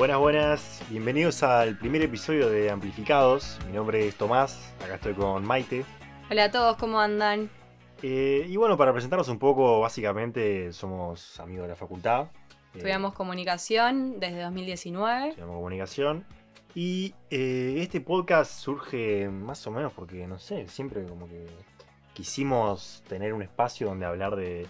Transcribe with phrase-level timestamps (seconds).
[0.00, 3.58] Buenas, buenas, bienvenidos al primer episodio de Amplificados.
[3.66, 5.84] Mi nombre es Tomás, acá estoy con Maite.
[6.30, 7.50] Hola a todos, ¿cómo andan?
[8.02, 12.28] Eh, y bueno, para presentarnos un poco, básicamente somos amigos de la facultad.
[12.72, 15.28] Eh, Estudiamos comunicación desde 2019.
[15.28, 16.24] estudiamos comunicación.
[16.74, 21.46] Y eh, este podcast surge más o menos porque, no sé, siempre como que
[22.14, 24.66] quisimos tener un espacio donde hablar de,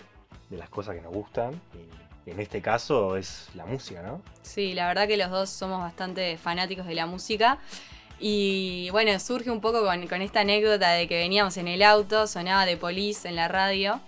[0.49, 1.55] de las cosas que nos gustan.
[1.73, 4.23] Y en este caso es la música, ¿no?
[4.43, 7.59] Sí, la verdad que los dos somos bastante fanáticos de la música.
[8.19, 12.27] Y bueno, surge un poco con, con esta anécdota de que veníamos en el auto,
[12.27, 14.01] sonaba de Police en la radio.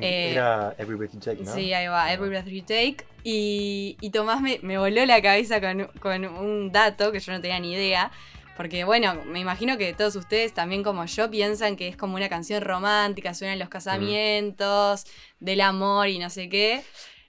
[0.00, 1.54] Eh, Era Every Breath You Take, ¿no?
[1.54, 2.96] Sí, ahí va, Every Breath You Take.
[3.22, 7.40] Y, y Tomás me, me voló la cabeza con, con un dato que yo no
[7.40, 8.10] tenía ni idea.
[8.56, 12.28] Porque bueno, me imagino que todos ustedes también como yo piensan que es como una
[12.28, 15.06] canción romántica, suena en los casamientos,
[15.40, 16.82] del amor y no sé qué.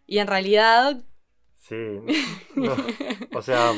[0.05, 1.03] Y en realidad,
[1.67, 1.99] Sí.
[3.35, 3.71] O sea,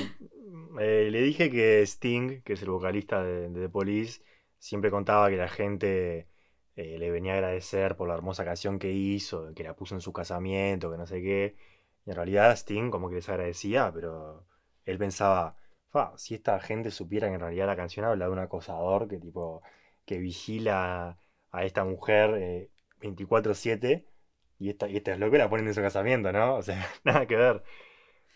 [0.79, 4.21] eh, le dije que Sting, que es el vocalista de, The Police,
[4.59, 6.27] siempre contaba que la gente
[6.75, 10.01] eh, le venía a agradecer por la hermosa canción que hizo, que la puso en
[10.01, 11.55] su casamiento, que no sé qué.
[12.05, 14.45] Y en realidad Sting como que les agradecía, pero
[14.85, 15.55] él pensaba,
[15.89, 19.17] "Fa, si esta gente supiera que en realidad la canción habla de un acosador que
[19.19, 19.61] tipo
[20.05, 21.17] que vigila
[21.51, 24.05] a esta mujer eh, 24/7
[24.59, 26.55] y esta, y esta es lo que la ponen en su casamiento, ¿no?
[26.55, 27.63] O sea, nada que ver.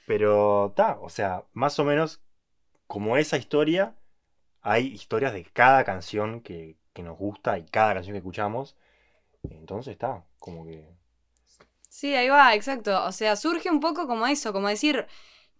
[0.07, 2.21] Pero está, o sea, más o menos
[2.87, 3.95] como esa historia,
[4.61, 8.75] hay historias de cada canción que, que nos gusta y cada canción que escuchamos.
[9.43, 10.87] Entonces está, como que...
[11.89, 13.05] sí, ahí va, exacto.
[13.05, 15.07] O sea, surge un poco como eso, como decir,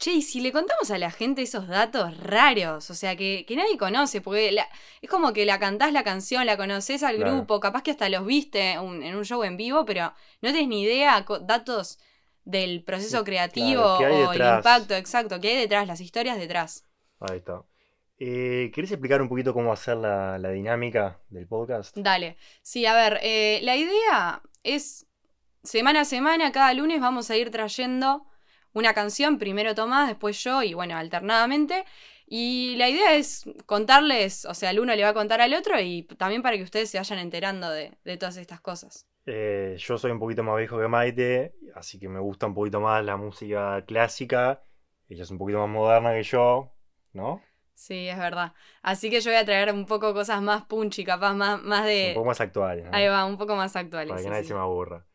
[0.01, 3.55] che, y si le contamos a la gente esos datos raros, o sea, que, que
[3.55, 4.67] nadie conoce, porque la-
[5.01, 7.31] es como que la cantás la canción, la conoces al Claro.
[7.35, 10.67] grupo, capaz que hasta los viste un- en un show en vivo, pero no tenés
[10.67, 11.99] ni idea, datos
[12.43, 16.37] del proceso creativo claro, ¿qué hay o el impacto, exacto, que hay detrás, las historias
[16.39, 16.83] detrás.
[17.19, 17.61] Ahí está.
[18.17, 21.95] Eh, ¿querés explicar un poquito cómo hacer la, la dinámica del podcast?
[21.95, 22.37] Dale.
[22.63, 25.05] Sí, a ver, eh, la idea es
[25.63, 28.25] semana a semana, cada lunes vamos a ir trayendo
[28.73, 31.85] una canción, primero Tomás, después yo y bueno, alternadamente.
[32.25, 35.79] Y la idea es contarles, o sea, el uno le va a contar al otro
[35.79, 39.05] y también para que ustedes se vayan enterando de, de todas estas cosas.
[39.25, 42.79] Eh, yo soy un poquito más viejo que Maite, así que me gusta un poquito
[42.79, 44.63] más la música clásica.
[45.07, 46.73] Ella es un poquito más moderna que yo,
[47.13, 47.41] ¿no?
[47.73, 48.53] Sí, es verdad.
[48.81, 51.87] Así que yo voy a traer un poco cosas más punchy, capaz más, más Un
[51.87, 52.11] de...
[52.15, 52.91] poco más actuales, ¿no?
[52.93, 54.09] Ahí va, un poco más actuales.
[54.09, 54.49] Para que sí, nadie sí.
[54.49, 55.05] se me aburra.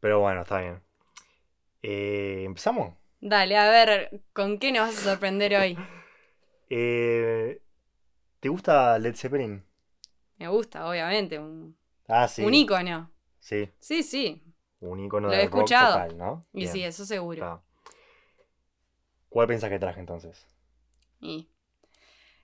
[0.00, 0.82] Pero bueno, está bien.
[1.82, 2.94] Eh, ¿empezamos?
[3.20, 5.76] Dale, a ver, ¿con qué nos vas a sorprender hoy?
[6.70, 7.62] Eh,
[8.40, 9.64] ¿te gusta Led Zeppelin?
[10.38, 11.76] Me gusta, obviamente, un,
[12.08, 12.42] Ah, sí.
[12.42, 13.10] un ícono.
[13.40, 14.42] Sí, Sí, sí.
[14.80, 15.96] un icono Lo he de rock escuchado.
[15.96, 16.46] total, ¿no?
[16.52, 17.62] Y Bien, sí, eso seguro.
[19.30, 20.46] ¿Cuál pensás que traje entonces?
[21.20, 21.46] Y,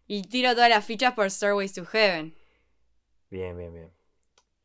[0.07, 2.35] y tiro todas las fichas por Stairways to Heaven.
[3.31, 3.91] Bien, bien, bien.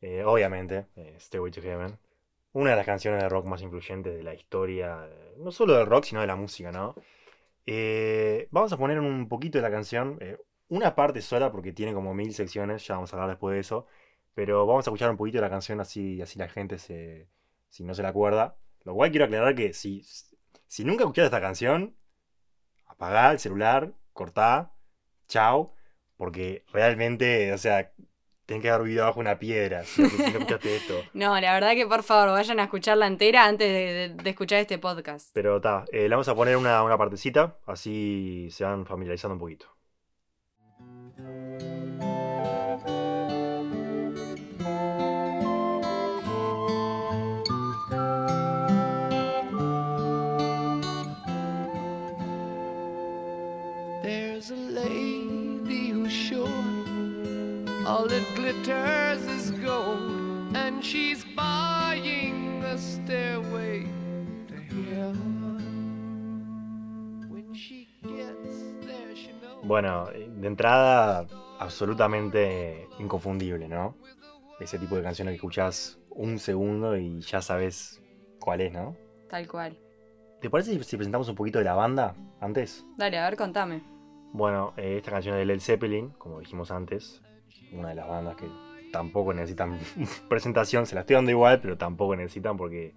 [0.02, 1.98] Eh, obviamente, eh, Stairway to Heaven.
[2.52, 5.86] Una de las canciones de rock más influyentes de la historia, eh, no solo del
[5.86, 6.94] rock, sino de la música, ¿no?
[7.66, 10.38] Eh, vamos a poner un poquito de la canción, eh,
[10.68, 13.86] una parte sola porque tiene como mil secciones, ya vamos a hablar después de eso,
[14.34, 17.28] pero vamos a escuchar un poquito de la canción así, así la gente se,
[17.68, 18.56] si no se la acuerda.
[18.84, 20.02] Lo cual quiero aclarar que si,
[20.66, 21.96] si nunca escuchaste esta canción,
[22.86, 24.72] apagá el celular, cortá,
[25.28, 25.74] chao,
[26.16, 27.92] porque realmente, o sea,
[28.50, 30.94] tenés que haber vivido bajo una piedra si no, si no escuchaste esto.
[31.14, 34.58] No, la verdad que por favor vayan a escucharla entera antes de, de- de escuchar
[34.58, 35.30] este podcast.
[35.32, 39.66] Pero está, le vamos a poner una, una partecita, así se van familiarizando un poquito.
[58.44, 63.84] Glitters is gold, and she's buying a stairway
[64.48, 64.54] to
[64.90, 65.60] heaven.
[67.30, 69.62] When she gets there, she knows.
[69.64, 71.26] Bueno, de entrada,
[71.58, 73.94] absolutamente inconfundible, ¿no?
[74.58, 78.00] Ese tipo de canciones que escuchás un segundo y ya sabes
[78.38, 78.96] cuál es, ¿no?
[79.28, 79.78] Tal cual.
[80.40, 82.84] ¿Te parece si- si presentamos un poquito de la banda antes?
[82.96, 83.82] Dale, a ver, contame.
[84.32, 87.20] Bueno, eh, esta canción es de Led Zeppelin, como dijimos antes,
[87.72, 88.46] una de las bandas que
[88.92, 89.78] tampoco necesitan
[90.28, 92.94] presentación, se la estoy dando igual, pero tampoco necesitan porque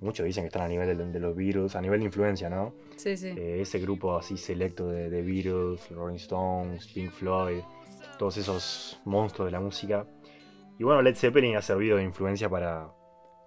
[0.00, 2.74] muchos dicen que están a nivel de, de los Beatles, a nivel de influencia, ¿no?
[2.96, 3.28] Sí, sí.
[3.28, 7.60] Eh, ese grupo así selecto de, de Beatles, Rolling Stones, Pink Floyd,
[8.18, 10.06] todos esos monstruos de la música.
[10.78, 12.90] Y bueno, Led Zeppelin ha servido de influencia para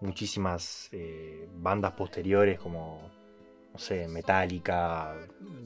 [0.02, 3.20] muchísimas eh, bandas posteriores como
[3.72, 5.16] no sé, Metallica,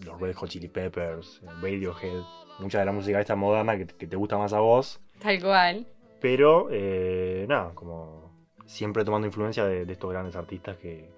[0.06, 2.22] los Red Hot Chili Peppers, Radiohead,
[2.60, 5.88] mucha de la música esta moderna que, que te gusta más a vos, Tal cual.
[6.20, 8.32] pero eh, nada, como
[8.66, 11.10] siempre tomando influencia de, de estos grandes artistas que,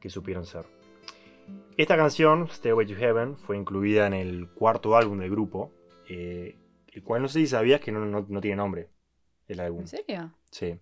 [0.00, 0.64] que supieron ser.
[1.76, 5.72] Esta canción, Stairway to Heaven, fue incluida en el cuarto álbum del grupo,
[6.08, 6.56] eh,
[6.92, 8.90] el cual no sé si sabías que no, no- no tiene nombre,
[9.48, 9.80] el álbum.
[9.80, 10.34] ¿En serio?
[10.50, 10.78] Sí.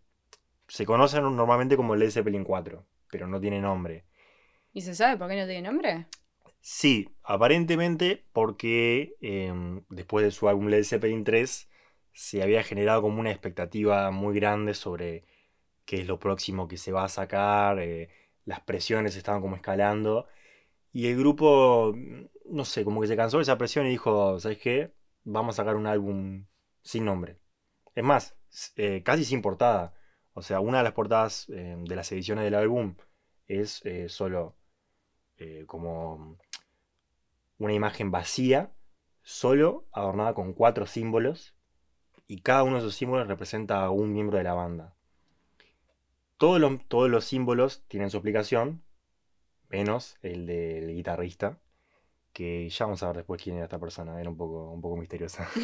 [0.66, 4.04] Se conocen normalmente como Led Zeppelin 4, pero no tiene nombre.
[4.72, 6.06] ¿Y se sabe por qué no tiene nombre?
[6.60, 11.68] Sí, aparentemente porque em, después de su álbum Led Zeppelin 3
[12.12, 15.24] se había generado como una expectativa muy grande sobre
[15.86, 18.10] qué es lo próximo que se va a sacar, eh,
[18.44, 20.28] las presiones estaban como escalando
[20.92, 22.26] y el grupo, mm,
[22.56, 24.92] no sé, como que se cansó de esa presión y dijo, ¿sabes qué?
[25.24, 26.46] Vamos a sacar un álbum
[26.82, 27.38] sin nombre.
[27.94, 28.36] Es más,
[28.76, 29.94] eh, casi sin portada.
[30.34, 32.96] O sea, una de las portadas eh, de las ediciones del álbum
[33.46, 34.56] es eh, solo
[35.66, 36.36] como
[37.60, 38.72] una imagen vacía,
[39.22, 41.54] solo adornada con cuatro símbolos,
[42.26, 44.94] y cada uno de esos símbolos representa a un miembro de la banda.
[46.38, 48.82] Todos los, todos los símbolos tienen su explicación,
[49.68, 51.58] menos el del guitarrista,
[52.32, 54.96] que ya vamos a ver después quién era esta persona, era un poco, un poco
[54.96, 55.48] misteriosa.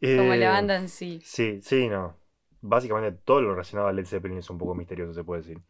[0.00, 1.20] Como Eh, la banda en sí.
[1.24, 2.16] Sí, sí, no.
[2.60, 5.60] Básicamente todo lo relacionado a Led Zeppelin es un poco misterioso, se puede decir.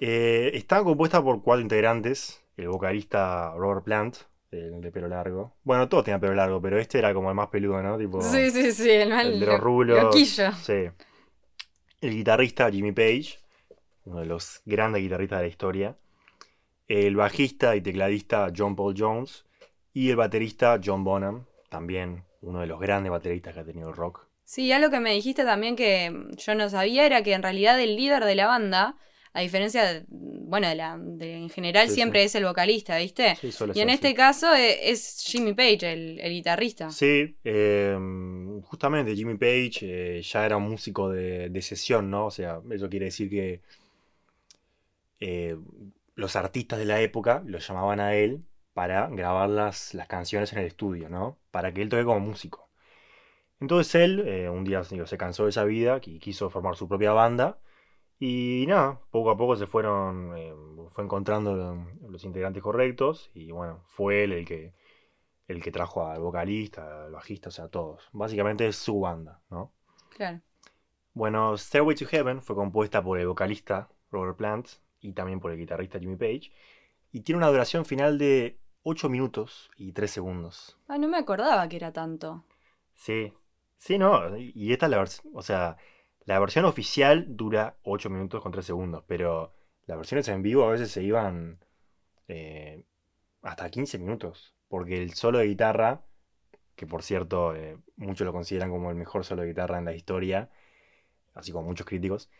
[0.00, 2.42] Eh, está compuesta por cuatro integrantes.
[2.56, 4.16] El vocalista Robert Plant,
[4.50, 5.56] el de pelo largo.
[5.62, 7.98] Bueno, todos tenían pelo largo, pero este era como el más peludo, ¿no?
[7.98, 9.26] Tipo, Sí, sí, sí, el mal.
[9.34, 10.02] el de los lo- rulos.
[10.02, 10.52] loquillo.
[10.52, 10.88] Sí.
[12.00, 13.38] El guitarrista Jimmy Page,
[14.04, 15.96] uno de los grandes guitarristas de la historia.
[16.88, 19.44] El bajista y tecladista John Paul Jones.
[19.92, 23.96] Y el baterista John Bonham, también uno de los grandes bateristas que ha tenido el
[23.96, 24.26] rock.
[24.44, 27.96] Sí, algo que me dijiste también que yo no sabía era que en realidad el
[27.96, 28.96] líder de la banda,
[29.36, 32.26] a diferencia de, bueno, de la, de, en general Sí, siempre sí.
[32.26, 33.36] es el vocalista, ¿viste?
[33.40, 36.88] Sí, Y en este caso eh, es Jimmy Page, el, el guitarrista.
[36.90, 37.96] Sí, eh,
[38.62, 42.26] justamente Jimmy Page eh, ya era un músico de, de sesión, ¿no?
[42.26, 43.60] O sea, eso quiere decir que
[45.20, 45.56] eh,
[46.14, 48.44] los artistas de la época lo llamaban a él
[48.74, 51.38] para grabar las, las canciones en el estudio, ¿no?
[51.50, 52.70] Para que él toque como músico.
[53.60, 57.12] Entonces él, eh, un día se cansó de esa vida y quiso formar su propia
[57.12, 57.58] banda.
[58.18, 60.54] Y nada, poco a poco se fueron, eh,
[60.90, 64.74] fue encontrando lo- los integrantes correctos y bueno, fue él el que,
[65.48, 68.08] el que trajo al vocalista, al bajista, o sea, a todos.
[68.12, 69.72] Básicamente es su banda, ¿no?
[70.10, 70.40] Claro.
[71.12, 74.68] Bueno, Stairway to Heaven fue compuesta por el vocalista Robert Plant
[75.00, 76.52] y también por el guitarrista Jimmy Page
[77.12, 80.78] y tiene una duración final de 8 minutos y 3 segundos.
[80.88, 82.44] Ah, no me acordaba que era tanto.
[82.94, 83.32] Sí,
[83.76, 85.76] sí, no, y esta es la versión, o sea,
[86.26, 89.54] la versión oficial dura 8 minutos con 3 segundos, pero
[89.86, 91.60] las versiones en vivo a veces se iban
[92.28, 92.84] eh,
[93.42, 96.04] hasta 15 minutos, porque el solo de guitarra,
[96.76, 99.94] que por cierto eh, muchos lo consideran como el mejor solo de guitarra en la
[99.94, 100.50] historia,
[101.34, 102.30] así como muchos críticos,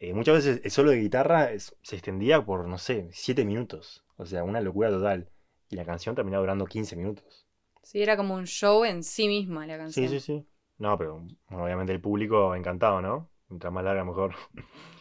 [0.00, 4.04] eh, muchas veces el solo de guitarra es- se extendía por, no sé, 7 minutos,
[4.16, 5.28] o sea, una locura total,
[5.70, 7.46] y la canción terminaba durando 15 minutos.
[7.82, 10.08] Sí, era como un show en sí misma la canción.
[10.08, 10.46] Sí, sí, sí.
[10.78, 13.30] No, pero obviamente el público encantado, ¿no?
[13.48, 14.34] Mientras más larga, mejor.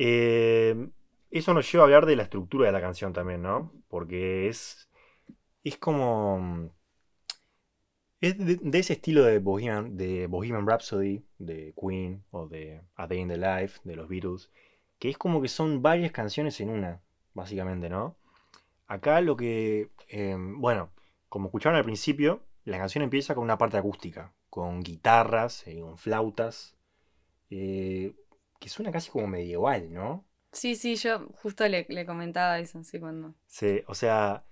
[0.00, 0.90] Eh,
[1.30, 3.72] eso nos lleva a hablar de la estructura de la canción también, ¿no?
[3.88, 4.88] Porque es,
[5.64, 6.70] es como...
[8.20, 13.18] Es de, ese estilo de Bohemian, de Bohemian Rhapsody, de Queen, o de A Day
[13.18, 14.50] in the Life, de los Beatles,
[15.00, 17.00] que es como que son varias canciones en una,
[17.34, 18.16] básicamente, ¿no?
[18.86, 19.90] Acá lo que...
[20.08, 20.90] eh, bueno,
[21.28, 25.96] como escucharon al principio, la canción empieza con una parte acústica, con guitarras, eh, con
[25.96, 26.76] flautas,
[27.50, 28.14] eh,
[28.58, 30.24] que suena casi como medieval, ¿no?
[30.52, 33.34] Sí, sí, yo justo le, le comentaba eso, sí, cuando.
[33.46, 34.44] Sí, o sea,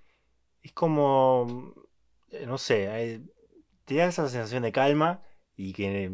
[0.62, 1.74] es como,
[2.30, 3.20] eh, no sé,
[3.84, 5.22] te da esa sensación de calma
[5.56, 6.12] y que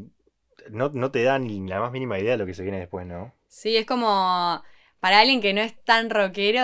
[0.70, 3.06] no, no te da ni la más mínima idea de lo que se viene después,
[3.06, 3.34] ¿no?
[3.48, 4.62] Sí, es como.
[5.00, 6.62] Para alguien que no es tan rockero,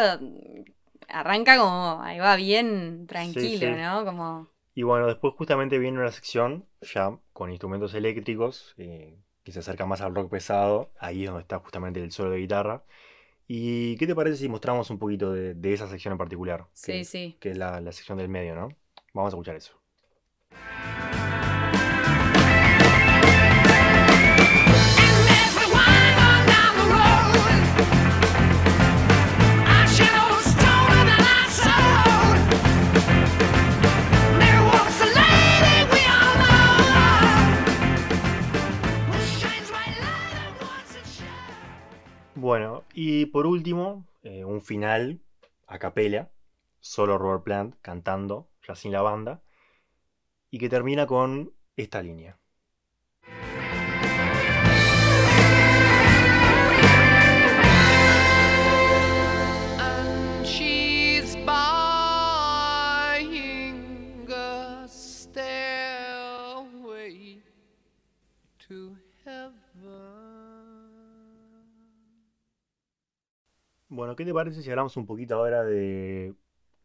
[1.09, 2.01] arranca como.
[2.03, 3.83] Ahí va bien tranquilo, sí.
[3.83, 4.05] ¿no?
[4.05, 4.49] Como.
[4.79, 9.87] Y bueno, después justamente viene una sección ya con instrumentos eléctricos eh, que se acerca
[9.87, 10.93] más al rock pesado.
[11.01, 12.85] Ahí es donde está justamente el solo de guitarra.
[13.49, 16.69] ¿Y qué te parece si mostramos un poquito de, de esa sección en particular?
[16.75, 17.37] Sí, que, sí.
[17.41, 18.69] que es la, la sección del medio, ¿no?
[19.15, 19.83] Vamos a escuchar eso.
[42.41, 45.21] Bueno, y por último, eh, un final
[45.67, 46.31] a capela,
[46.79, 49.43] solo Robert Plant cantando, ya sin la banda,
[50.49, 52.39] y que termina con esta línea.
[73.99, 76.33] Bueno, ¿qué te parece si hablamos un poquito ahora de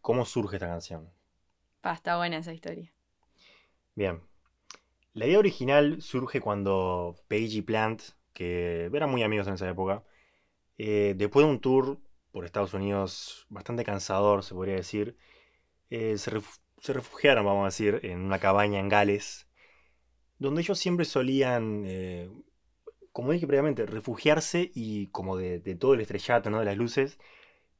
[0.01, 1.13] cómo surge esta canción?
[1.83, 2.91] Está buena esa historia.
[3.95, 4.21] Bien.
[5.13, 8.01] La idea original surge cuando Page y Plant,
[8.33, 10.03] que eran muy amigos en esa época,
[10.77, 11.99] eh, después de un tour
[12.31, 15.17] por Estados Unidos bastante cansador, se podría decir,
[15.91, 19.47] eh, se, ref- se refugiaron, vamos a decir, en una cabaña en Gales,
[20.39, 22.29] donde ellos siempre solían, eh,
[23.13, 26.59] como dije previamente, refugiarse y como de, todo el estrellato, ¿no?
[26.59, 27.19] de las luces,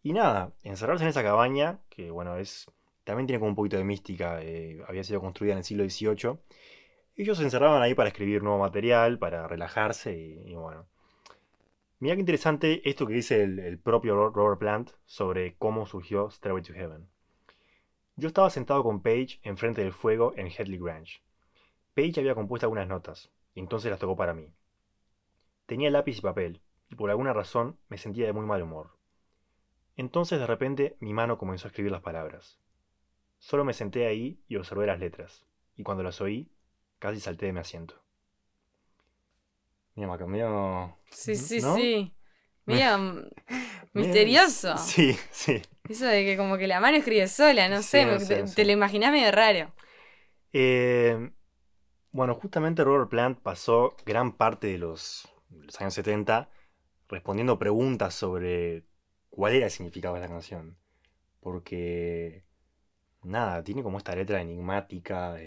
[0.04, 2.68] y nada, encerrarse en esa cabaña, que bueno, es
[3.06, 6.42] también tiene como un poquito de mística, eh, había sido construida en el siglo XVIII.
[7.18, 10.88] Ellos se encerraban ahí para escribir nuevo material, para relajarse y, bueno.
[11.98, 16.62] Mira qué interesante esto que dice el, propio Ro- Robert Plant sobre cómo surgió Stairway
[16.62, 17.08] to Heaven.
[18.16, 21.22] Yo estaba sentado con Page enfrente del fuego en Headley Grange.
[21.96, 24.54] Page había compuesto algunas notas, y entonces las tocó para mí.
[25.66, 28.92] Tenía lápiz y papel, y por alguna razón me sentía de muy mal humor.
[29.98, 32.60] Entonces de repente mi mano comenzó a escribir las palabras.
[33.40, 35.46] Solo me senté ahí y observé las letras,
[35.78, 36.52] y cuando las oí,
[37.00, 37.96] casi salté de mi asiento.
[39.96, 40.98] Mira, medio...
[41.10, 41.78] Sí, sí, ¿no?
[41.78, 42.14] sí.
[42.66, 43.30] Mira, mm,
[43.94, 44.42] medio-
[44.74, 44.76] misterioso.
[44.76, 45.62] Sí, sí.
[45.88, 48.42] Eso de que como que la mano escribe sola, no Sí, sé, no me- sé,
[48.42, 48.56] te, sé.
[48.56, 49.74] te lo imaginás medio raro.
[50.54, 51.32] Eh,
[52.14, 56.50] bueno, justamente Robert Plant pasó gran parte de los, los años 70
[57.10, 58.86] respondiendo preguntas sobre
[59.30, 60.78] cuál era el significado de la canción.
[61.40, 62.46] Porque,
[63.24, 65.38] nada, tiene como esta letra enigmática,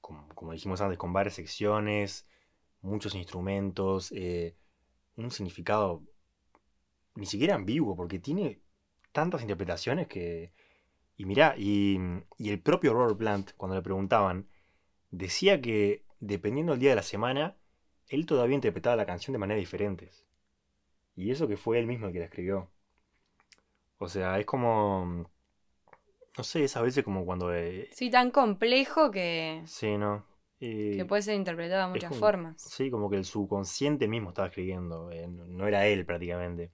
[0.00, 2.26] como, dijimos antes, con varias secciones,
[2.82, 4.56] muchos instrumentos, eh,
[5.16, 6.02] un significado
[7.14, 8.60] ni siquiera ambiguo, porque tiene
[9.12, 10.52] tantas interpretaciones que...
[11.16, 11.98] Y mirá, y,
[12.36, 14.48] y el propio Robert Plant, cuando le preguntaban,
[15.10, 17.57] decía que dependiendo del día de la semana,
[18.08, 20.24] él todavía interpretaba la canción de maneras diferentes.
[21.16, 22.70] Y eso que fue él mismo el que la escribió.
[23.98, 25.28] O sea, es como...
[26.36, 27.52] No sé, es a veces como cuando...
[27.52, 30.24] eh, Sí, tan complejo que, sí, ¿no?
[30.60, 32.60] Que puede ser interpretado de muchas como- formas.
[32.62, 36.70] Sí, como que el subconsciente mismo estaba escribiendo, eh, no no era él prácticamente.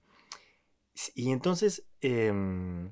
[1.15, 2.91] Y entonces, em,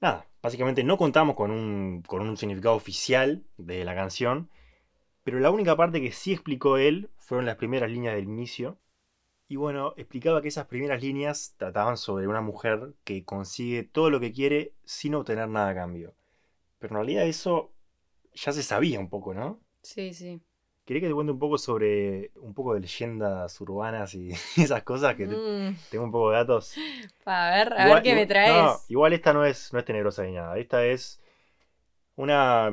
[0.00, 4.50] nada, básicamente no contamos con un, con un significado oficial de la canción,
[5.24, 8.76] pero la única parte que sí explicó él fueron las primeras líneas del inicio.
[9.46, 14.18] Y bueno, explicaba que esas primeras líneas trataban sobre una mujer que consigue todo lo
[14.18, 16.12] que quiere sin obtener nada a cambio.
[16.80, 17.72] Pero en realidad eso
[18.34, 19.60] ya se sabía un poco, ¿no?
[19.80, 20.40] Sí, sí.
[20.84, 25.14] Quería que te cuente un poco sobre un poco de leyendas urbanas y esas cosas
[25.14, 26.74] que Mm, tengo un poco de datos.
[27.26, 28.54] a ver, a Igual- ver qué me traes.
[28.54, 30.58] no, igual esta no es, no es tenebrosa ni nada.
[30.58, 31.20] Esta es
[32.16, 32.72] una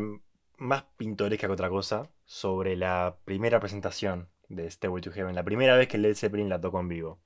[0.58, 5.76] más pintoresca que otra cosa sobre la primera presentación de Stairway to Heaven, la primera
[5.76, 7.20] vez que Led Zeppelin la tocó en vivo.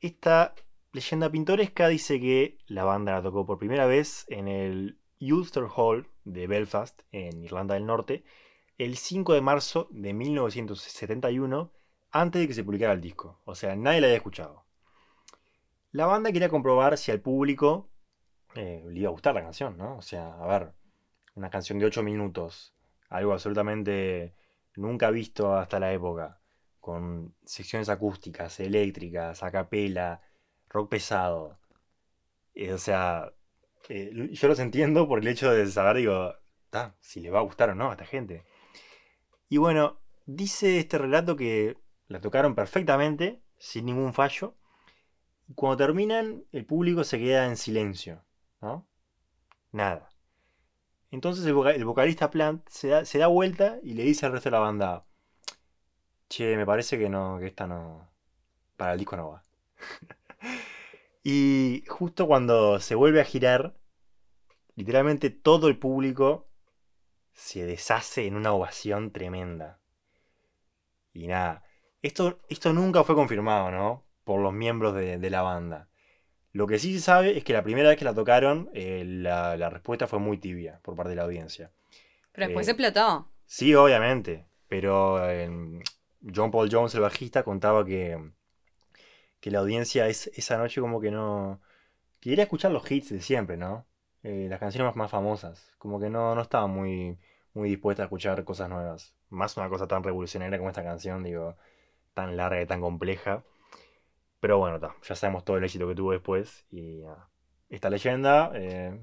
[0.00, 0.54] Esta
[0.92, 6.08] leyenda pintoresca dice que la banda la tocó por primera vez en el Ulster Hall
[6.24, 8.24] de Belfast, en Irlanda del Norte,
[8.78, 11.72] el 5 de marzo de 1971,
[12.10, 13.40] antes de que se publicara el disco.
[13.44, 14.64] O sea, nadie la había escuchado.
[15.92, 17.88] La banda quería comprobar si al público
[18.54, 19.96] eh, le iba a gustar la canción, ¿no?
[19.96, 20.72] O sea, a ver,
[21.34, 22.74] una canción de 8 minutos,
[23.08, 24.34] algo absolutamente
[24.76, 26.40] nunca visto hasta la época,
[26.80, 30.22] con secciones acústicas, eléctricas, a capela,
[30.68, 31.58] rock pesado.
[32.54, 33.32] Eh, o sea,
[33.88, 36.34] eh, yo los entiendo por el hecho de saber, digo,
[36.70, 38.44] "Ta, si le va a gustar o no a esta gente.
[39.48, 41.76] Y bueno, dice este relato que
[42.08, 44.56] la tocaron perfectamente, sin ningún fallo.
[45.54, 48.24] Cuando terminan, el público se queda en silencio,
[48.60, 48.88] ¿no?
[49.72, 50.08] Nada.
[51.10, 54.52] Entonces el, voca- el vocalista Plant se da, vuelta y le dice al resto de
[54.52, 55.04] la banda,
[56.28, 58.08] che, me parece que no, que esta no,
[58.76, 59.42] para el disco no va.
[61.24, 63.76] y justo cuando se vuelve a girar,
[64.76, 66.48] literalmente todo el público
[67.32, 69.80] se deshace en una ovación tremenda.
[71.12, 71.64] Y nada,
[72.02, 74.04] esto, esto nunca fue confirmado, ¿no?
[74.24, 75.88] Por los miembros de la banda.
[76.58, 79.56] Lo que sí se sabe es que la primera vez que la tocaron, eh, la,
[79.56, 81.70] la respuesta fue muy tibia por parte de la audiencia.
[82.32, 83.28] Pero después eh, explotó.
[83.46, 85.50] Sí, obviamente, pero eh,
[86.34, 88.18] John Paul Jones, el bajista, contaba que,
[89.40, 91.60] que la audiencia es- esa noche como que no,
[92.20, 93.86] quería escuchar los hits de siempre, ¿no?
[94.24, 95.72] Eh, las canciones más, más famosas.
[95.78, 97.18] Como que no, no estaba muy,
[97.54, 99.14] muy dispuesta a escuchar cosas nuevas.
[99.30, 101.56] Más una cosa tan revolucionaria como esta canción, digo,
[102.14, 103.44] tan larga y tan compleja.
[104.40, 106.66] Pero bueno, ta, ya sabemos todo el éxito que tuvo después.
[106.70, 107.30] Y nada,
[107.68, 108.52] esta leyenda.
[108.54, 108.98] eh,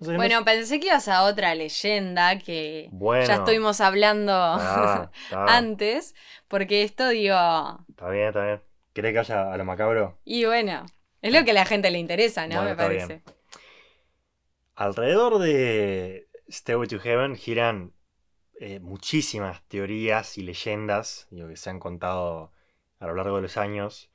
[0.00, 3.80] no sé, no Bueno, sé- pensé que ibas a otra leyenda que bueno, ya estuvimos
[3.80, 5.10] hablando ah,
[5.44, 6.14] antes,
[6.48, 7.34] porque esto digo,
[7.88, 8.62] está bien, está bien.
[8.92, 10.18] ¿Querés que haya a lo macabro?
[10.24, 10.84] y bueno,
[11.22, 12.62] es lo que a la gente le interesa, ¿no?
[12.62, 13.16] Bueno, Me bien.
[13.16, 13.22] parece.
[14.76, 17.92] Alrededor de Stairway to Heaven giran
[18.60, 22.52] eh, muchísimas teorías y leyendas digo, que se han contado
[23.00, 24.10] a lo largo de los años.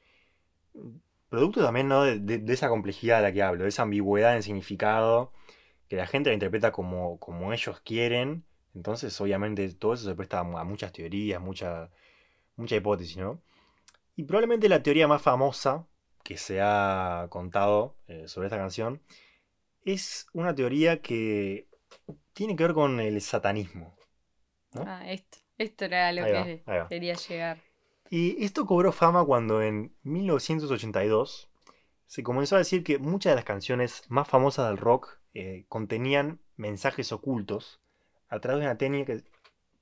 [1.29, 2.03] Producto también ¿no?
[2.03, 5.31] de, de- de esa complejidad de la que hablo, de esa ambigüedad en significado,
[5.89, 8.45] que la gente la interpreta como, como ellos quieren.
[8.75, 11.89] Entonces, obviamente, todo eso se presta a, mu- a muchas teorías, mucha,
[12.57, 13.41] mucha hipótesis, ¿no?
[14.15, 15.87] Y probablemente la teoría más famosa
[16.23, 19.01] que se ha contado eh, sobre esta canción
[19.85, 21.67] es una teoría que
[22.33, 23.95] tiene que ver con el satanismo.
[24.73, 24.83] ¿no?
[24.85, 26.87] Ah, esto, esto era lo Ahí que va.
[26.89, 27.57] quería llegar.
[28.09, 31.49] Y esto cobró fama cuando en 1982
[32.07, 36.39] se comenzó a decir que muchas de las canciones más famosas del rock eh, contenían
[36.57, 37.79] mensajes ocultos
[38.29, 39.13] a través de una técnica,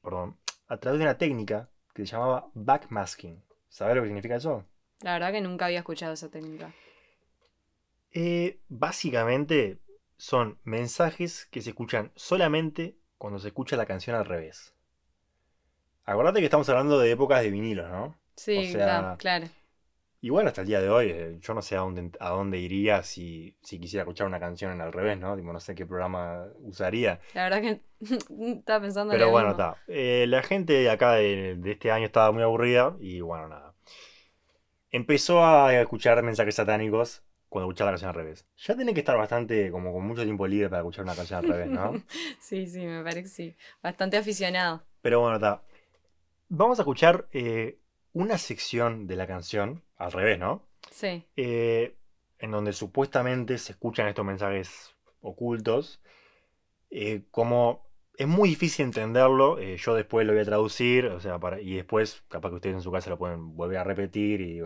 [0.04, 3.42] perdón, a través de una técnica que se llamaba backmasking.
[3.70, 4.66] ¿Sabes lo que significa eso?
[5.02, 6.74] La verdad que nunca había escuchado esa técnica.
[8.12, 9.80] Eh, básicamente
[10.18, 14.74] son mensajes que se escuchan solamente cuando se escucha la canción al revés.
[16.08, 18.16] Acordate que estamos hablando de épocas de vinilos, ¿no?
[18.36, 19.48] Sí, O sea, no, claro.
[20.22, 23.04] Igual hasta el día de hoy, eh, yo no sé a dónde, a dónde iría
[23.04, 25.36] si, si quisiera escuchar una canción en al revés, ¿no?
[25.36, 27.20] Tipo, no sé qué programa usaría.
[27.34, 27.82] La verdad que
[28.58, 29.78] estaba pensando en Pero bueno, está.
[29.88, 33.74] Eh, la gente de acá de, de este año estaba muy aburrida y bueno, nada.
[34.92, 38.46] Empezó a escuchar mensajes satánicos cuando escuchaba la canción al revés.
[38.58, 41.46] Ya tiene que estar bastante, como con mucho tiempo libre para escuchar una canción al
[41.52, 41.94] revés, ¿no?
[42.40, 43.56] Sí, sí, me parece que sí.
[43.84, 44.82] Bastante aficionado.
[45.02, 45.62] Pero bueno, está.
[46.50, 47.80] Vamos a escuchar eh,
[48.14, 50.64] una sección de la canción al revés, ¿no?
[50.92, 51.26] Sí.
[51.36, 51.96] eh,
[52.40, 56.02] en donde supuestamente se escuchan estos mensajes ocultos.
[56.90, 57.86] eh, como
[58.18, 62.24] es muy difícil entenderlo, yo después lo voy a traducir, o sea, para, y después
[62.30, 64.64] capaz que ustedes en su casa lo pueden volver a repetir y, y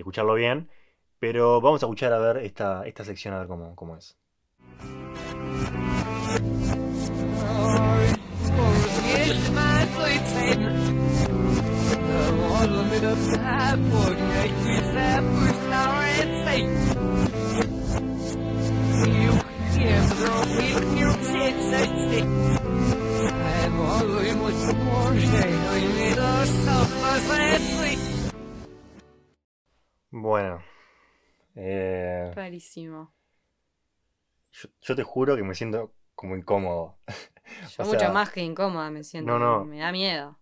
[0.00, 0.68] escucharlo bien.
[1.20, 4.18] Pero vamos a escuchar a ver esta, esta sección a ver cómo, cómo es.
[30.10, 30.62] Bueno,
[31.54, 33.12] eh, Rarísimo.
[34.52, 36.96] yo, yo te juro que me siento como incómodo.
[37.76, 39.38] Yo O mucho más que incómoda me siento.
[39.38, 39.64] no, no.
[39.64, 40.38] Me da miedo.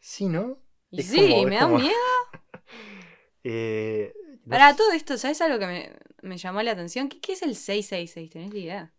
[0.00, 0.63] Sí, ¿no?
[0.96, 1.94] Y Es sí, como- me da como- miedo.
[3.46, 4.14] Eh,
[4.46, 7.08] no Para sé- todo esto, ¿sabes algo que me, me llamó la atención?
[7.10, 8.30] ¿Qué, qué es el 666?
[8.30, 8.90] ¿Tenés idea?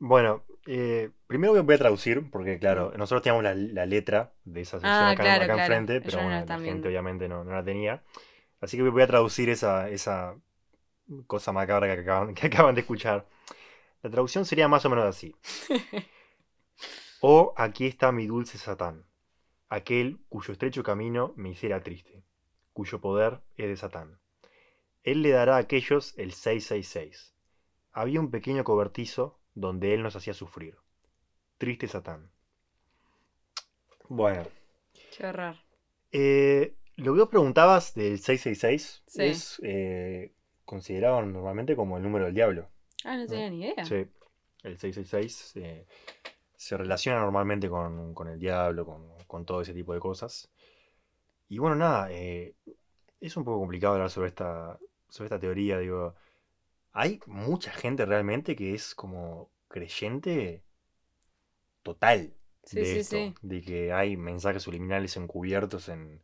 [0.00, 4.78] Bueno, eh, primero voy a traducir, porque claro, nosotros teníamos la, la letra de esa
[4.78, 5.74] sección Ah, acá, claro, acá claro.
[5.74, 6.88] enfrente, pero no la bueno, la gente viendo.
[6.88, 8.02] obviamente no, no la tenía.
[8.60, 10.34] Así que voy a traducir esa, esa
[11.28, 13.28] cosa macabra que acaban, que acaban de escuchar.
[14.02, 15.34] La traducción sería más o menos así.
[17.20, 19.04] Oh, aquí está mi dulce Satán,
[19.74, 22.24] aquel cuyo estrecho camino me hiciera triste,
[22.72, 24.18] cuyo poder es de Satán.
[25.02, 27.34] Él le dará a aquellos el 666.
[27.92, 30.76] Había un pequeño cobertizo donde él nos hacía sufrir.
[31.58, 32.30] Triste Satán.
[34.08, 34.44] Bueno,
[35.16, 35.56] Qué horror.
[36.12, 39.22] eh, lo que vos preguntabas del 666 Sí.
[39.22, 42.68] es eh, considerado normalmente como el número del diablo.
[43.04, 43.84] Ah, no tenía ni idea.
[43.84, 44.06] Sí,
[44.62, 45.86] el 666 eh,
[46.56, 50.50] se relaciona normalmente con, con el diablo, con, con todo ese tipo de cosas.
[51.48, 52.54] Y bueno, nada, eh,
[53.20, 55.78] es un poco complicado hablar sobre esta, sobre esta teoría.
[55.78, 56.14] Digo,
[56.92, 60.62] hay mucha gente realmente que es como creyente
[61.82, 62.32] total
[62.64, 63.34] Sí, de sí, esto, sí.
[63.42, 66.22] de que hay mensajes subliminales encubiertos en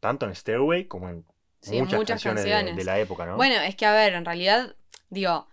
[0.00, 1.24] tanto en Stairway como en
[1.66, 2.76] muchas, muchas canciones, de- canciones.
[2.76, 3.36] De, la época, ¿no?
[3.36, 4.76] Bueno, es que a ver, en realidad,
[5.10, 5.46] digo,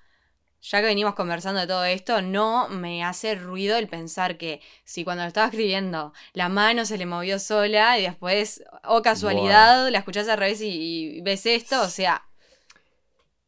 [0.62, 5.04] ya que venimos conversando de todo esto, no me hace ruido el pensar que si
[5.04, 10.00] cuando lo estaba escribiendo la mano se le movió sola y después, o casualidad, la
[10.00, 12.24] escuchás al revés y, y ves esto, o sea,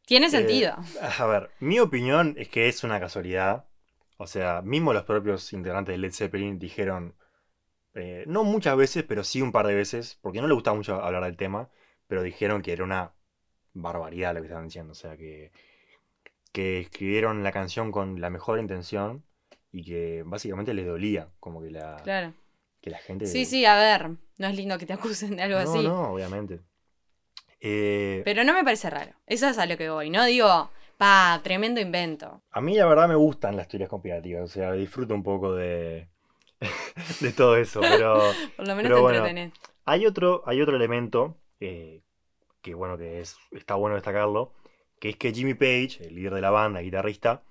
[0.06, 0.76] tiene Eh, sentido.
[1.18, 3.66] A ver, mi opinión es que es una casualidad.
[4.16, 7.16] O sea, mismo los propios integrantes de Led Zeppelin dijeron,
[7.94, 11.02] eh, no muchas veces, pero sí un par de veces, porque no les gustaba mucho
[11.02, 11.70] hablar del tema,
[12.08, 13.14] pero dijeron que era una
[13.74, 14.92] barbaridad lo que estaban diciendo.
[14.92, 15.52] O sea, que,
[16.54, 19.24] que escribieron la canción con la mejor intención
[19.72, 22.32] y que básicamente les dolía, como que la, Claro.
[22.80, 23.26] que la gente...
[23.26, 24.12] Sí, sí, a ver.
[24.38, 25.82] No es lindo que te acusen de algo No, así.
[25.82, 26.60] no, obviamente.
[27.60, 29.12] Eh, Pero no me parece raro.
[29.26, 30.10] Eso es a lo que voy.
[30.10, 32.42] No digo, pa, tremendo invento.
[32.52, 36.08] A mí la verdad me gustan las teorías conspirativas, o sea, disfruto un poco de,
[37.20, 38.18] de todo eso, pero
[38.56, 39.52] Por lo menos Pero te bueno, entretenés.
[39.86, 42.02] hay otro, hay otro elemento eh,
[42.62, 44.52] que bueno, que es, está bueno destacarlo,
[45.00, 47.42] que es que Jimmy Page, el líder de la banda, guitarrista,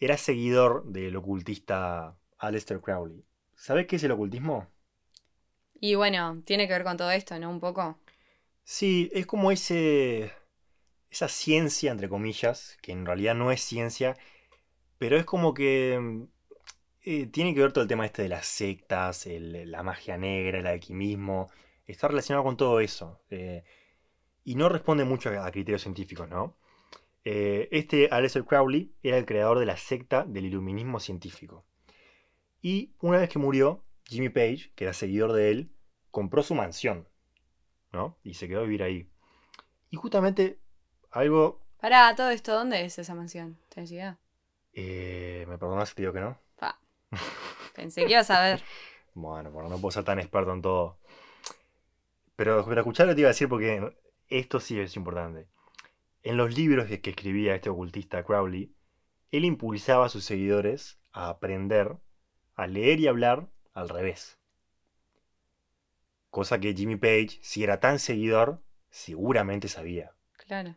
[0.00, 3.24] era seguidor del ocultista Aleister Crowley.
[3.56, 4.68] ¿Sabes qué es el ocultismo?
[5.80, 7.48] Y bueno, tiene que ver con todo esto, ¿no?
[7.48, 7.96] Un poco.
[8.64, 10.32] Sí, es como ese,
[11.10, 14.16] esa ciencia, entre comillas, que en realidad no es ciencia,
[14.98, 16.24] pero es como que mm,
[17.04, 20.58] eh, tiene que ver todo el tema este de las sectas, el- la magia negra,
[20.60, 21.50] el alquimismo,
[21.86, 23.20] está relacionado con todo eso.
[23.30, 23.64] eh,
[24.44, 26.56] y no responde mucho a, a criterios científicos, ¿no?
[27.24, 31.64] Eh, este Aleister Crowley era el creador de la secta del iluminismo científico.
[32.60, 35.70] Y una vez que murió, Jimmy Page, que era seguidor de él,
[36.10, 37.08] compró su mansión,
[37.92, 38.18] ¿no?
[38.22, 39.08] Y se quedó a vivir ahí.
[39.90, 40.58] Y justamente
[41.10, 41.60] algo...
[41.80, 43.58] Pará, todo esto, ¿dónde es esa mansión?
[43.68, 44.18] ¿Tenés idea?
[44.72, 46.38] eh, ¿Me perdonas si te digo que no?
[46.56, 46.78] Pa.
[47.74, 48.62] Pensé que ibas a ver.
[49.14, 50.98] Bueno, bueno, no puedo ser tan experto en todo.
[52.36, 53.96] Pero, pero escuchar lo que te iba a decir porque
[54.28, 55.46] esto sí es importante.
[56.24, 58.74] En los libros que escribía este ocultista Crowley,
[59.30, 61.96] él impulsaba a sus seguidores a aprender
[62.56, 64.38] a leer y hablar al revés.
[66.30, 68.60] Cosa que Jimmy Page, si era tan seguidor,
[68.90, 70.12] seguramente sabía.
[70.36, 70.74] Claro.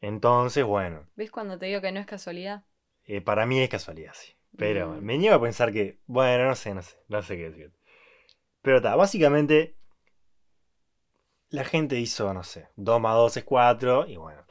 [0.00, 2.64] Entonces, bueno, ¿Ves cuando te digo que no es casualidad?
[3.04, 4.32] eh, para mí es casualidad, sí.
[4.56, 5.02] Pero Mm.
[5.04, 7.72] me niego a pensar que, bueno, no sé, no sé, no sé qué decir.
[8.62, 9.76] Pero está, básicamente
[11.52, 14.42] la gente hizo, no sé, 2 más 2 es 4 y bueno.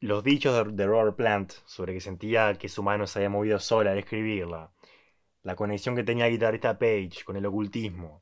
[0.00, 3.92] Los dichos de, Robert Plant sobre que sentía que su mano se había movido sola
[3.92, 4.72] al escribirla,
[5.44, 8.20] la conexión que tenía el guitarrista Page con el ocultismo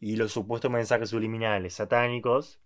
[0.00, 2.60] y los supuestos mensajes subliminales satánicos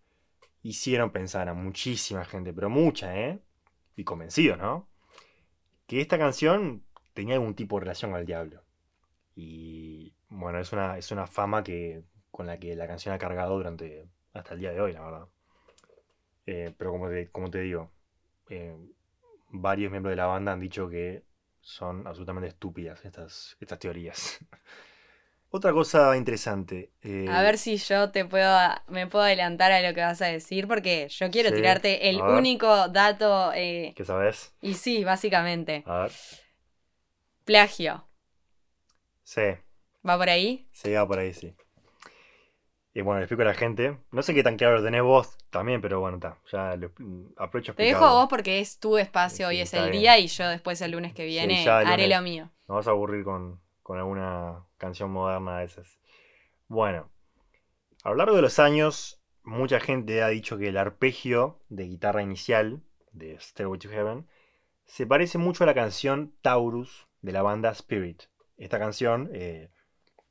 [0.62, 3.40] hicieron pensar a muchísima gente, pero mucha, ¿eh?
[3.94, 4.88] Y convencido, ¿no?
[5.86, 6.84] Que esta canción
[7.14, 8.64] tenía algún tipo de relación al diablo.
[9.36, 13.56] Y bueno, es una, es una fama que, con la que la canción ha cargado
[13.56, 14.08] durante
[14.38, 15.28] hasta el día de hoy, la verdad.
[16.46, 17.90] Eh, pero como te, como te digo,
[18.50, 18.76] eh,
[19.50, 21.24] varios miembros de la banda han dicho que
[21.60, 24.38] son absolutamente estúpidas estas, estas teorías.
[25.50, 26.92] Otra cosa interesante.
[27.02, 28.56] eh, A ver si yo te puedo,
[28.88, 32.24] me puedo adelantar a lo que vas a decir, porque yo quiero Sí, tirarte el
[32.26, 34.54] único dato, eh, ¿Qué sabes?
[34.60, 36.12] y sí, básicamente, A ver.
[37.44, 38.04] plagio.
[39.24, 39.42] Sí,
[40.08, 40.66] ¿Va por ahí?
[40.72, 41.56] se iba por ahí, sí.
[42.96, 43.98] Y bueno, le explico a la gente.
[44.10, 46.38] No sé qué tan claro lo tenés vos también, pero bueno, está.
[46.50, 46.92] Ya lo,
[47.36, 50.00] aprovecho Te dejo a vos porque es tu espacio, Sí, hoy es el bien.
[50.00, 52.50] día y yo después el lunes que viene haré lo mío.
[52.66, 55.98] Nos vas a aburrir con, con alguna canción moderna de esas.
[56.68, 57.10] Bueno,
[58.02, 62.22] a lo largo de los años, mucha gente ha dicho que el arpegio de guitarra
[62.22, 62.80] inicial
[63.12, 64.26] de Stairway to Heaven
[64.86, 68.22] se parece mucho a la canción Taurus de la banda Spirit.
[68.56, 69.68] Esta canción eh,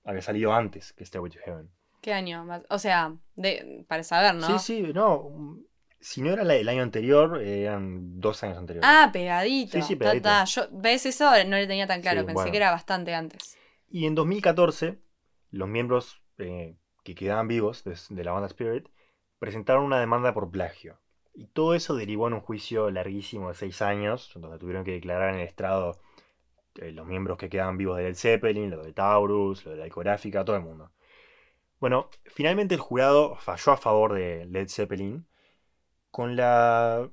[0.04, 1.75] había salido antes que Stairway to Heaven.
[2.06, 2.46] ¿Qué año?
[2.70, 4.60] O sea, de, para saber, ¿no?
[4.60, 5.58] Sí, sí, no.
[6.00, 8.88] Si no era la del año anterior, eran dos años anteriores.
[8.88, 9.72] Ah, pegadito.
[9.72, 10.30] Sí, sí, Ta, pegadito.
[10.30, 10.46] ta.
[10.46, 11.32] Yo, ¿Ves eso?
[11.46, 12.52] No le tenía tan claro, Sí, pensé bueno.
[12.52, 13.58] que era bastante antes.
[13.90, 15.00] Y en 2014,
[15.50, 18.88] los miembros eh, que quedaban vivos de, de la banda Spirit
[19.40, 21.00] presentaron una demanda por plagio.
[21.34, 25.34] Y todo eso derivó en un juicio larguísimo de seis años, donde tuvieron que declarar
[25.34, 26.00] en el estrado
[26.76, 29.86] eh, los miembros que quedaban vivos de Led Zeppelin, los de Taurus, los de la
[29.86, 30.92] discográfica, todo el mundo.
[31.80, 35.28] Bueno, finalmente el jurado falló a favor de Led Zeppelin
[36.12, 37.10] con la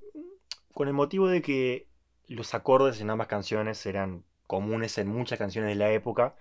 [0.75, 1.89] con el motivo de que
[2.29, 6.37] los acordes en ambas canciones eran comunes en muchas canciones de la época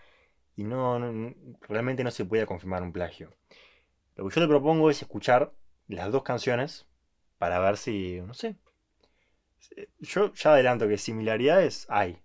[0.55, 0.99] y no,
[1.67, 3.31] realmente no se podía confirmar un plagio.
[4.15, 5.53] Lo que yo te propongo es escuchar
[5.87, 6.85] las dos canciones
[7.37, 8.55] para ver si, no sé.
[9.99, 12.21] Yo ya adelanto que similaridades hay,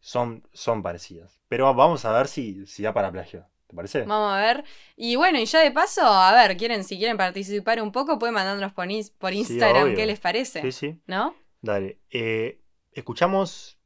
[0.00, 3.46] son, son parecidas, pero vamos a ver si, si da para plagio.
[3.74, 4.02] ¿Te parece?
[4.02, 4.64] Vamos a ver.
[4.96, 8.34] Y bueno, y ya de paso, a ver, quieren, si quieren participar un poco, pueden
[8.34, 10.62] mandándonos por, ins- por Instagram qué les parece.
[10.62, 11.00] Sí, sí.
[11.08, 11.34] ¿No?
[11.60, 11.98] Dale.
[12.10, 12.60] eh,
[12.92, 13.76] escuchamos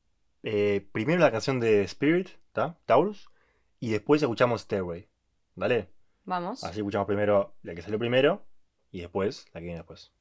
[0.43, 2.79] eh, primero la canción de Spirit, ¿tá?
[2.85, 3.31] Taurus,
[3.81, 5.09] y después escuchamos Stairway.
[5.55, 5.89] ¿Dale?
[6.25, 6.63] Vamos.
[6.65, 8.45] Así escuchamos primero la que salió primero
[8.91, 10.13] y después la que viene después.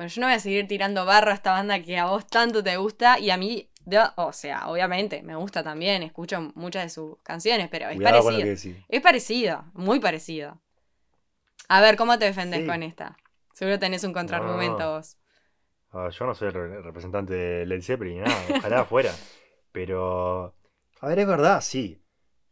[0.00, 2.64] Bueno, yo no voy a seguir tirando barro a esta banda que a vos tanto
[2.64, 3.68] te gusta y a mí,
[4.16, 8.80] o sea, obviamente me gusta también, escucho muchas de sus canciones, pero es Cuidado parecido.
[8.88, 10.58] Es parecido, muy parecido.
[11.68, 12.66] A ver, ¿cómo te defendés Sí.
[12.66, 13.18] con esta?
[13.52, 14.90] Seguro tenés un contraargumento No.
[14.96, 15.18] vos.
[16.18, 19.12] Yo no soy el re- representante de Led Zeppelin, ni nada, ojalá fuera.
[19.70, 20.54] Pero,
[21.02, 22.02] a ver, es verdad, sí.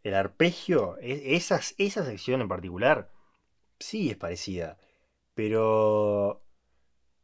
[0.02, 3.10] El arpegio, e- esas, esa sección en particular,
[3.78, 4.76] sí es parecida.
[5.34, 6.42] Pero,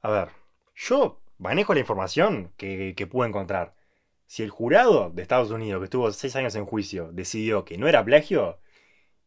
[0.04, 0.28] a ver,
[0.74, 3.74] yo manejo la información que, que pude encontrar.
[4.26, 7.88] Si el jurado de Estados Unidos, que estuvo seis años en juicio, decidió que no
[7.88, 8.58] era plagio,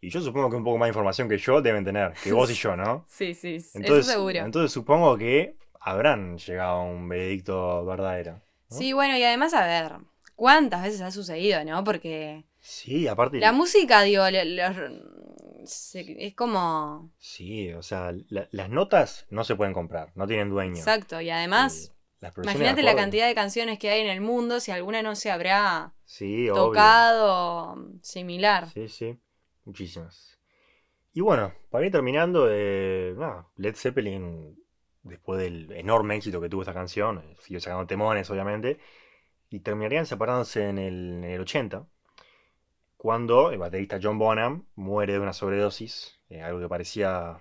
[0.02, 2.52] y yo supongo que un poco más de información que yo deben tener, que vos
[2.52, 3.06] y yo, ¿no?
[3.10, 4.40] Sí, sí, sí, Entonces, eso seguro.
[4.40, 8.34] entonces supongo que habrán llegado a un veredicto verdadero.
[8.70, 8.78] ¿no?
[8.78, 9.94] Sí, bueno, y además, a ver,
[10.36, 11.84] ¿cuántas veces ha sucedido, no?
[11.84, 13.40] Porque Sí, aparte.
[13.40, 14.78] la música, digo, los-
[15.68, 17.12] se- es como...
[17.20, 20.78] Sí, o sea, la- las notas no se pueden comprar, no tienen dueño.
[20.78, 21.92] Exacto, y además,
[22.42, 25.94] imagínate la cantidad de canciones que hay en el mundo, si alguna no se habrá
[26.06, 26.72] Sí, obvio.
[26.72, 28.68] tocado similar.
[28.74, 29.20] Sí, sí,
[29.66, 30.38] muchísimas.
[31.14, 33.16] Y bueno, para ir terminando, eh,
[33.56, 34.58] Led Zeppelin,
[35.04, 38.80] después del enorme éxito que tuvo esta canción, eh, siguió sacando temones, obviamente,
[39.50, 41.88] y terminarían separándose en el, en el 80,
[42.98, 47.40] cuando el baterista John Bonham muere de una sobredosis, eh, algo que parecía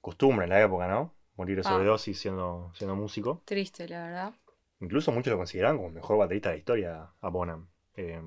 [0.00, 1.14] costumbre en la época, ¿no?
[1.36, 1.70] Morir de Ah.
[1.70, 3.42] sobredosis siendo, siendo músico.
[3.44, 4.34] Triste, la verdad.
[4.80, 7.68] Incluso muchos lo consideran como el mejor baterista de la historia a Bonham.
[7.96, 8.20] Eh,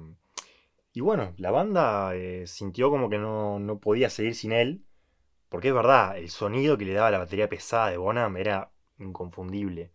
[0.94, 4.84] y bueno, la banda eh, sintió como que no, no podía seguir sin él.
[5.50, 9.92] Porque es verdad, el sonido que le daba la batería pesada de Bonham era inconfundible.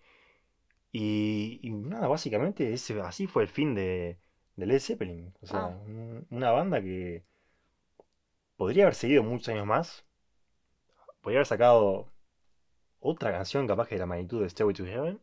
[0.93, 4.19] Y, y nada, básicamente ese, así fue el fin de,
[4.57, 5.35] de Led Zeppelin.
[5.43, 5.67] O sea, Ah.
[5.69, 7.25] un- una banda que
[8.57, 10.05] podría haber seguido muchos años más.
[11.21, 12.09] Podría haber sacado
[13.01, 15.21] otra canción capaz que de la magnitud de Stairway to Heaven.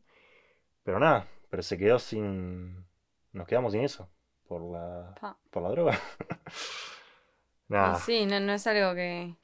[0.84, 2.86] Pero nada, pero se quedó sin.
[3.34, 4.10] Nos quedamos sin eso.
[4.48, 5.14] Por la.
[5.52, 6.00] Por la droga.
[7.68, 7.96] Nada.
[8.00, 9.36] sí, no, no es algo que...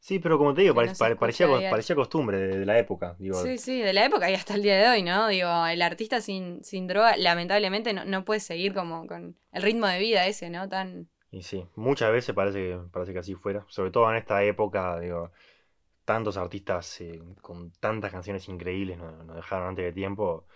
[0.00, 3.16] Sí, pero como te digo, pare- pare- parecía, parecía costumbre de, de la época.
[3.18, 5.28] Digo, Sí, sí, de la época y hasta el día de hoy, ¿no?
[5.28, 9.86] Digo, el artista sin, sin droga, lamentablemente, no, no puede seguir como con el ritmo
[9.86, 10.68] de vida ese, ¿no?
[10.68, 11.08] Tan...
[11.30, 13.64] Y sí, muchas veces parece que, parece que así fuera.
[13.68, 15.30] Sobre todo en esta época, digo,
[16.04, 20.46] tantos artistas eh, con tantas canciones increíbles nos, nos dejaron antes de tiempo.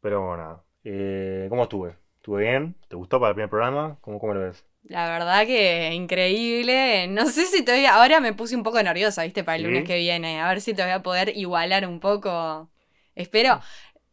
[0.00, 0.64] Pero bueno, nada.
[0.84, 1.96] Eh, ¿Cómo estuve?
[2.16, 2.76] ¿Estuve bien?
[2.88, 3.98] ¿Te gustó para el primer programa?
[4.02, 4.66] ¿Cómo, cómo lo ves?
[4.84, 7.06] La verdad que increíble.
[7.08, 7.94] No sé si te voy a...
[7.94, 9.44] Ahora me puse un poco nerviosa, ¿viste?
[9.44, 9.68] Para el ¿Sí?
[9.68, 10.40] lunes que viene.
[10.40, 12.68] A ver si te voy a poder igualar un poco.
[13.14, 13.60] Espero.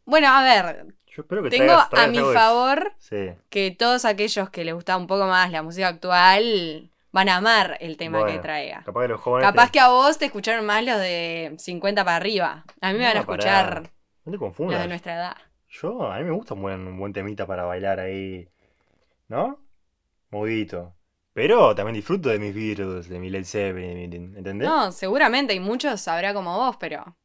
[0.06, 3.30] Bueno, a ver, Yo espero que tengo traigas- a traigas mi algo de- favor Sí,
[3.50, 7.78] que todos aquellos que les gusta un poco más la música actual van a amar
[7.80, 8.84] el tema que traiga.
[8.86, 9.50] capaz que los jóvenes.
[9.50, 12.64] Capaz te- que a vos te escucharon más los de 50 para arriba.
[12.82, 13.90] A mí me van a escuchar No
[14.26, 14.82] te los confundas.
[14.82, 15.38] de nuestra edad.
[15.70, 18.48] Yo, a mí me gusta un buen, un buen temita para bailar ahí.
[19.28, 19.60] ¿No?
[20.32, 20.96] Movidito.
[21.34, 24.68] Pero también disfruto de mis Beatles, de mi Led Zeppelin, ¿entendés?
[24.68, 27.18] No, seguramente hay muchos sabrá como vos, pero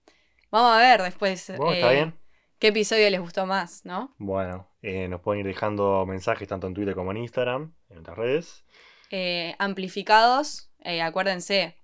[0.50, 2.14] vamos a ver después Bueno, está eh, bien.
[2.58, 4.14] qué episodio les gustó más, ¿no?
[4.18, 8.16] Bueno, eh, nos pueden ir dejando mensajes tanto en Twitter como en Instagram, en otras
[8.16, 8.64] redes.
[9.10, 11.76] Eh, amplificados, eh, acuérdense,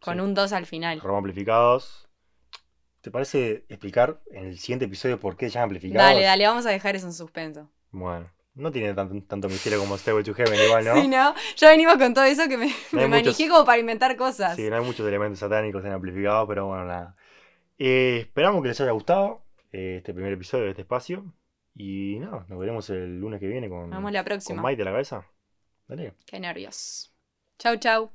[0.00, 0.20] con Sí.
[0.20, 1.00] un 2 al final.
[1.00, 2.08] Arroba amplificados.
[3.00, 6.08] ¿Te parece explicar en el siguiente episodio por qué llama amplificados?
[6.10, 7.70] Dale, dale, vamos a dejar eso en suspenso.
[7.90, 10.94] Bueno, no tiene tanto, tanto misterio como Stairway to Heaven igual, ¿no?
[11.00, 11.34] Sí, ¿no?
[11.56, 14.56] Ya venimos con todo eso que me, me hay muchos- manejé como para inventar cosas.
[14.56, 17.14] Sí, no hay muchos elementos satánicos en amplificados, pero bueno, nada.
[17.78, 19.42] Eh, esperamos que les haya gustado
[19.72, 21.24] eh, este primer episodio de este espacio.
[21.78, 24.62] Y nada, nos veremos el lunes que viene con, Nos vemos la con próxima.
[24.62, 25.26] Maite a la cabeza.
[25.86, 26.14] Dale.
[26.26, 27.12] Qué nervios.
[27.58, 28.10] Chau, chau.